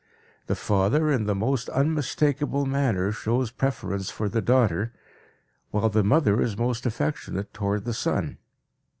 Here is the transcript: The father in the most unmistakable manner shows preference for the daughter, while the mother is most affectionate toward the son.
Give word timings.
The 0.47 0.55
father 0.55 1.11
in 1.11 1.27
the 1.27 1.35
most 1.35 1.69
unmistakable 1.69 2.65
manner 2.65 3.11
shows 3.11 3.51
preference 3.51 4.09
for 4.09 4.27
the 4.29 4.41
daughter, 4.41 4.93
while 5.69 5.89
the 5.89 6.03
mother 6.03 6.41
is 6.41 6.57
most 6.57 6.87
affectionate 6.87 7.53
toward 7.53 7.85
the 7.85 7.93
son. 7.93 8.39